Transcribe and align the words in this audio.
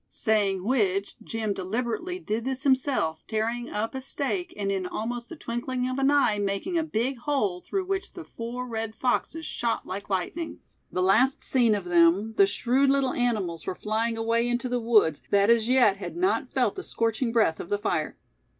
Saying 0.09 0.63
which 0.63 1.15
Jim 1.21 1.53
deliberately 1.53 2.17
did 2.17 2.43
this 2.43 2.63
himself, 2.63 3.23
tearing 3.27 3.69
up 3.69 3.93
a 3.93 4.01
stake, 4.01 4.51
and 4.57 4.71
in 4.71 4.87
almost 4.87 5.29
the 5.29 5.35
twinkling 5.35 5.87
of 5.87 5.99
an 5.99 6.09
eye 6.09 6.39
making 6.39 6.75
a 6.75 6.81
big 6.83 7.19
hole, 7.19 7.61
through 7.61 7.85
which 7.85 8.13
the 8.13 8.23
four 8.23 8.67
red 8.67 8.95
foxes 8.95 9.45
shot 9.45 9.85
like 9.85 10.09
lightning. 10.09 10.57
The 10.91 11.03
last 11.03 11.43
seen 11.43 11.75
of 11.75 11.85
them, 11.85 12.33
the 12.33 12.47
shrewd 12.47 12.89
little 12.89 13.13
animals 13.13 13.67
were 13.67 13.75
flying 13.75 14.17
away 14.17 14.49
into 14.49 14.67
the 14.67 14.79
woods 14.81 15.21
that 15.29 15.51
as 15.51 15.69
yet 15.69 15.97
had 15.97 16.15
not 16.15 16.51
felt 16.51 16.73
the 16.73 16.81
scorching 16.83 17.31
breath 17.31 17.59
of 17.59 17.69
the 17.69 17.77
fire. 17.77 18.17